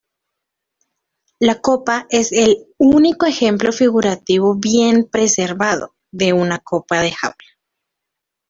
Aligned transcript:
La 1.37 1.61
copa 1.61 2.07
es 2.09 2.31
el 2.31 2.65
"único 2.79 3.27
ejemplo 3.27 3.71
figurativo 3.71 4.55
bien 4.55 5.07
preservado" 5.07 5.93
de 6.11 6.33
una 6.33 6.57
copa 6.57 7.01
de 7.01 7.11
jaula. 7.11 7.51